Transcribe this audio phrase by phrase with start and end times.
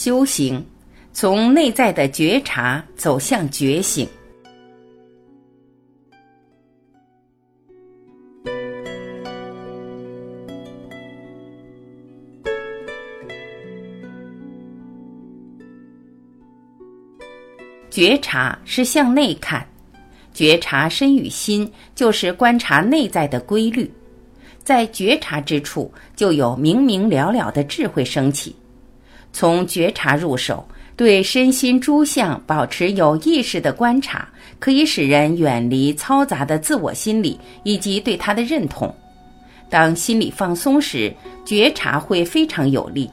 [0.00, 0.64] 修行，
[1.12, 4.08] 从内在的觉察走向觉醒。
[17.90, 19.66] 觉察是向内看，
[20.32, 23.90] 觉察身与心，就是观察内在的规律。
[24.62, 28.54] 在觉察之处，就有明明了了的智慧升起。
[29.32, 34.28] 从觉察入手，对身心诸相保持有意识的观察，
[34.58, 38.92] 可以使人远离嘈杂的自我心理以及对他的认同。
[39.70, 41.14] 当心理放松时，
[41.44, 43.08] 觉察会非常有力。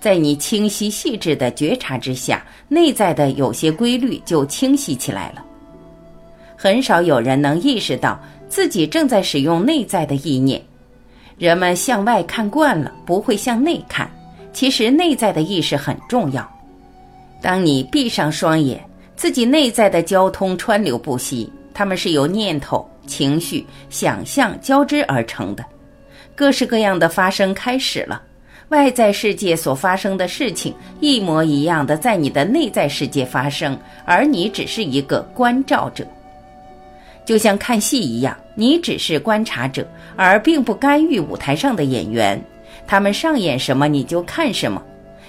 [0.00, 5.44] 在你清晰细致的觉察之下，内在的有些规律就清晰起来了。
[6.56, 10.62] 很少有人能意识到自己正在使用内在的意念。
[11.36, 14.10] 人们向外看惯了，不会向内看。
[14.52, 16.48] 其实内在的意识很重要。
[17.40, 18.80] 当你闭上双眼，
[19.16, 25.64] 自己内在的交通川流不息，它们是由念头、情绪、想象交织而成的，
[26.34, 28.22] 各式各样的发生开始了。
[28.68, 36.06] 外在世界所发生的事情一模一样的在你的内在世界发生，而你只是一个观照者，
[37.24, 42.40] 就像看戏一样，你只是观察者，而并不干预舞台上的演员。
[42.90, 44.82] 他们上演什么，你就看什么。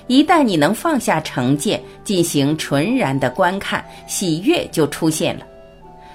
[0.08, 5.46] 一旦你能放下成见，进行纯然的观看，喜悦就出现了。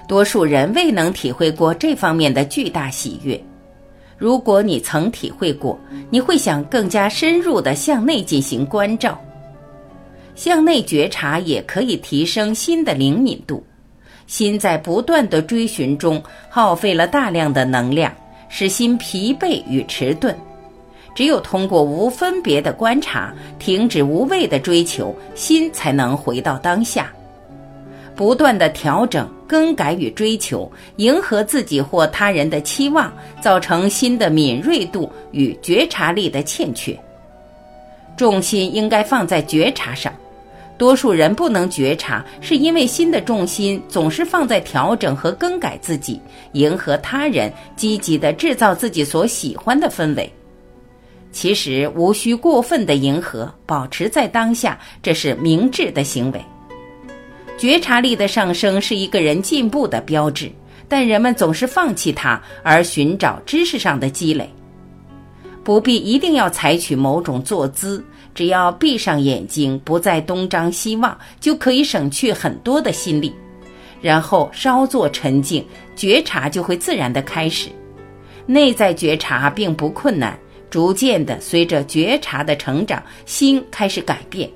[0.09, 3.41] 多数人未能体会过这方面的巨大喜悦。
[4.17, 9.17] 如果你曾体会过，你会想更加深入的向内进行关照。
[10.35, 13.65] 向内觉察也可以提升心的灵敏度。
[14.25, 18.13] 心在不断的追寻中耗费了大量的能量，
[18.49, 20.37] 使心疲惫与迟钝。
[21.17, 27.11] 只有通过无分别的观察，停止无谓的追求，心才能回到当下。
[28.15, 36.95] 不断的调整、更改与追求，迎合自己或他人的期望，造成心的敏锐度与觉察力的欠缺。
[38.15, 40.13] 重心应该放在觉察上。
[40.77, 46.21] 多数人不能觉察，是因为心的重心总是放在调整和更改自己，
[46.51, 50.31] 迎合他人，积极的制造自己所喜欢的氛围。
[51.31, 56.41] 其实无需过分的迎合，保持在当下，这是明智的行为。
[57.57, 60.51] 觉察力的上升是一个人进步的标志，
[60.87, 64.49] 但人们总是放弃它，而寻找知识上的积累。
[65.63, 73.33] 不必一定要采取某种坐姿，只要闭上眼睛，不再东张西望，就可以省去很多的心力。
[74.01, 75.65] 然后稍作沉静，
[75.95, 77.69] 觉察就会自然的开始。
[78.45, 80.39] 内在觉察并不困难。
[80.69, 84.49] 逐渐的，随着觉察的成长，心开始改变，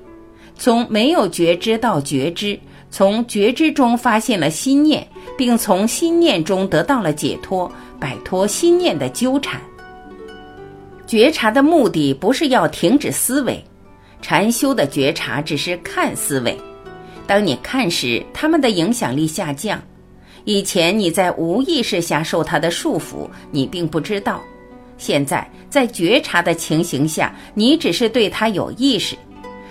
[0.56, 2.58] 从没有觉知到觉知，
[2.90, 5.06] 从觉知中发现了心念，
[5.36, 9.60] 并从心念中得到了解脱，摆脱心念的纠缠。
[11.06, 13.62] 觉察的目的不是要停止思维，
[14.20, 16.56] 禅修的觉察只是看思维。
[17.26, 19.80] 当你看时，他们的影响力下降。
[20.44, 24.42] 以前你在无意识下受他的束缚，你并不知道。
[25.02, 29.16] 现在在觉察的情形下，你只是对它有意识，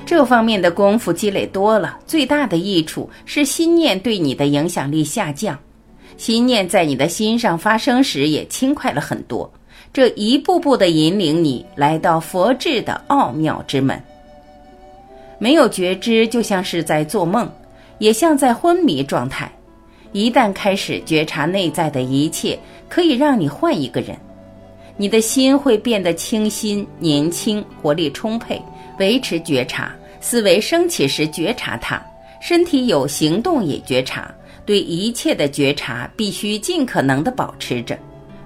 [0.05, 5.57] 这方面的功夫积累多了，最大的益处是心念对你的影响力下降，
[6.17, 9.49] 心念在你的心上发生时也轻快了很多。
[9.93, 13.97] 这一步步的引领你来到佛智的奥妙之门。
[15.39, 17.49] 没有觉知，就像是在做梦，
[17.99, 19.49] 也像在昏迷状态。
[20.11, 22.59] 一旦开始觉察内在的一切，
[22.89, 24.17] 可以让你换一个人。
[24.97, 28.61] 你的心会变得清新、年轻、活力充沛。
[28.99, 31.99] 维持觉察，思维升起时觉察它，
[32.39, 34.31] 身体有行动也觉察。
[34.63, 37.97] 对一切的觉察必须尽可能的保持着，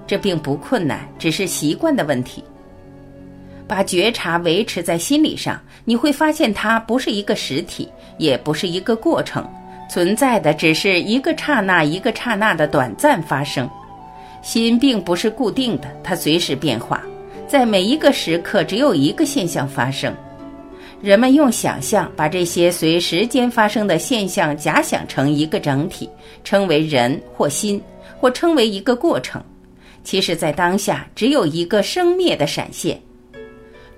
[0.06, 2.42] 这并不困难，只是习惯的问题。
[3.68, 9.46] 把觉察维持在心理上，你会发现它不是一个实体，也不是一个过程，
[9.90, 13.68] 存在的只是一个刹那一个刹那的短暂发生。
[14.42, 17.02] 心并不是固定的，它随时变化，
[17.46, 20.14] 在每一个时刻只有一个现象发生。
[21.02, 26.08] 人们用想象把这些随时间发生的现象假想成一个整体，
[26.42, 27.80] 称为人或心，
[28.18, 29.42] 或称为一个过程。
[30.02, 33.00] 其实，在当下只有一个生灭的闪现。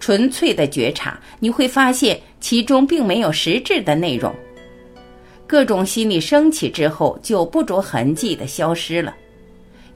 [0.01, 4.35] 纯粹的觉察，你会发现其中并没有实质的内容。
[5.47, 9.15] 各种心理升起之后，就不着痕迹地消失了。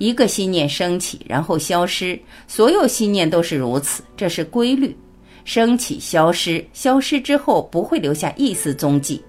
[0.02, 2.18] 一个心念升起，然后消失，
[2.48, 4.96] 所有心念都是如此，这是规律。
[5.44, 9.22] 升起消失，消失之后不会留下一丝踪迹。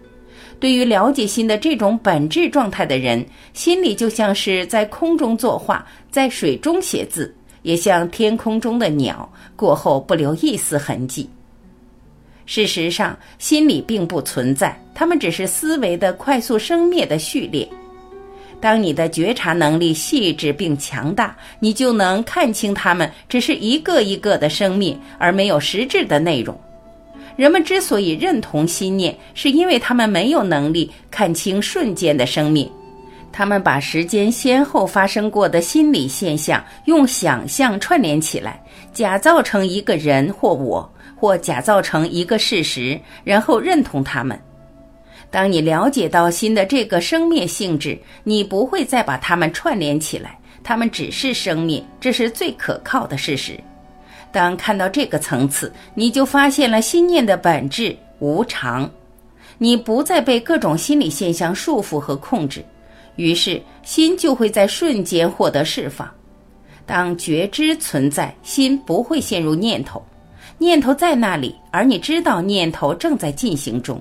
[0.59, 3.23] 对于了解心的这种本质状态的人，
[3.53, 7.31] 心里就像是在空中作画，在水中写字，
[7.61, 11.29] 也像天空中的鸟，过后不留一丝痕迹。
[12.47, 17.69] 事实上，心理并不存在，它们只是思维的快速生灭的序列。
[18.63, 26.57] 当你的觉察能力细致并强大，你就能看清它们只是一个一个的生命，而没有实质的内容。
[27.36, 32.71] 人们之所以认同心念，是因为他们没有能力看清瞬间的生命。
[33.33, 38.63] 他们把时间先后发生过的心理现象用想象串联起来，
[38.94, 40.89] 假造成一个人或我。
[41.18, 44.39] 或假造成一个事实，然后认同他们。
[45.33, 53.59] 当你了解到心的这个生灭性质，你不会再把它们串联起来，它们只是生灭，这是最可靠的事实。
[54.31, 58.88] 当看到这个层次，你就发现了心念的本质无常，
[59.57, 62.63] 你不再被各种心理现象束缚和控制，
[63.15, 66.07] 于是心就会在瞬间获得释放。
[66.86, 70.00] 当觉知存在，心不会陷入念头。
[70.59, 74.00] 念头在那里，而你知道念头正在进行中。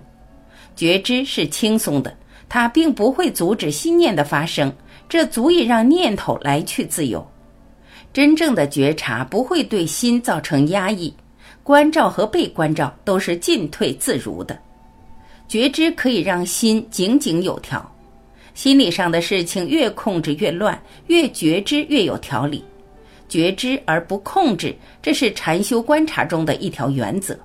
[0.75, 2.15] 觉知是轻松的，
[2.49, 4.73] 它并不会阻止心念的发生，
[5.09, 7.27] 这足以让念头来去自由。
[8.13, 11.15] 真正的觉察不会对心造成压抑，
[11.63, 14.59] 关照和被关照都是进退自如的。
[15.49, 17.91] 觉知可以让心井井有条，
[18.55, 22.65] 心理上的事情越控制越乱，越觉知越有条理。
[23.29, 27.39] 觉知而不控制，这是禅修观察中的一条原则。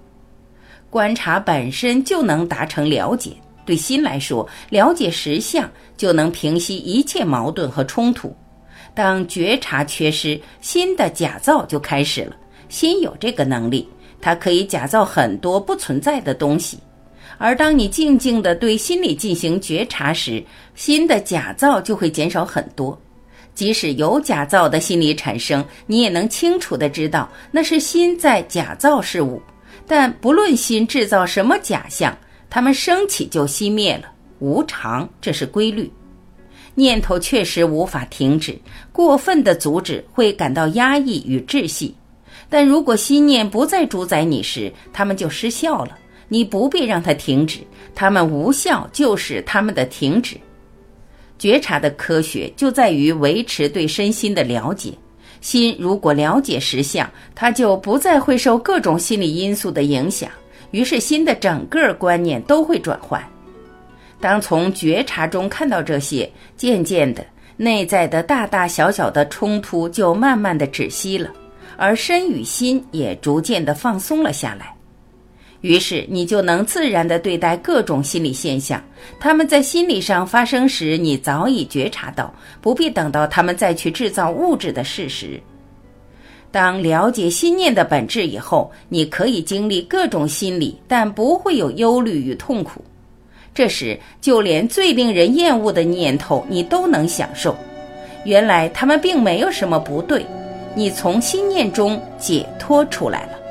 [0.89, 3.31] 观察本身就能达成了解，
[3.65, 8.35] 对心来说，了解实相就能平息一切矛盾和冲突。
[8.95, 12.35] 当觉察缺失，心的假造就开始了。
[12.69, 13.87] 心有这个能力，
[14.19, 16.79] 它可以假造很多不存在的东西。
[17.37, 20.43] 而当你静静地对心理进行觉察时，
[20.73, 22.99] 心的假造就会减少很多。
[23.53, 29.41] 即使有假造的心理产生，你也能清楚的知道那是心在假造事物。
[29.87, 32.15] 但不论心制造什么假象，
[32.49, 35.91] 它们升起就熄灭了，无常，这是规律。
[36.75, 38.55] 念头确实无法停止，
[38.91, 41.95] 过分的阻止会感到压抑与窒息。
[42.49, 45.97] 但如果心念不再主宰你时，它们就失效了。
[46.27, 47.59] 你不必让它停止，
[47.95, 50.37] 它们无效就是它们的停止。
[51.39, 54.93] 觉察的科学就在于维持对身心的了解。
[55.41, 60.29] 心如果了解实相，它就不再会受各种心理因素的影响，
[60.71, 63.21] 于是心的整个观念都会转换。
[64.19, 67.25] 当从觉察中看到这些，渐渐的，
[67.55, 71.31] 内在的大大小小的冲突就慢慢的止息了，
[71.77, 74.73] 而身与心也逐渐的放松了下来。
[75.67, 78.81] 于是你就能自然地对待各种心理现象，
[79.19, 85.37] 他们在心理上发生时，你早已觉察到，不必等到他们再去制造物质的事实。
[86.51, 92.81] 当了解心念的本质以后，你可以经历各种心理，但不会有忧虑与痛苦。
[93.53, 97.53] 这时，就连最令人厌恶的念头，你都能享受。
[98.23, 100.25] 原来他们并没有什么不对，
[100.73, 103.46] 你从心念中解脱出来了。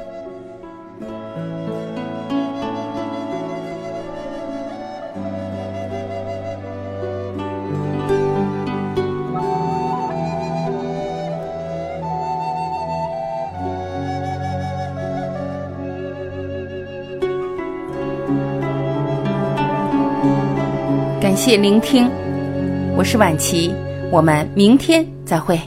[21.37, 22.11] 谢聆听，
[22.97, 23.71] 我是晚琪，
[24.11, 25.61] 我们明天再会。